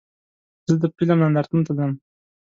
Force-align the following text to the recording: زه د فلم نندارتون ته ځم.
زه 0.67 0.73
د 0.81 0.83
فلم 0.95 1.17
نندارتون 1.23 1.61
ته 1.67 1.71
ځم. 1.77 1.91